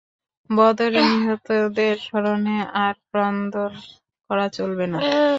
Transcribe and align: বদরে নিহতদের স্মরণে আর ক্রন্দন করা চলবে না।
বদরে 0.49 1.01
নিহতদের 1.11 1.95
স্মরণে 2.05 2.57
আর 2.83 2.95
ক্রন্দন 3.07 3.71
করা 4.29 4.47
চলবে 4.57 4.85
না। 4.91 4.97